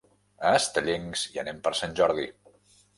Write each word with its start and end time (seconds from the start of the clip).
A 0.51 0.53
Estellencs 0.59 1.27
hi 1.29 1.43
anem 1.45 1.63
per 1.69 1.77
Sant 1.85 1.97
Jordi. 2.03 2.29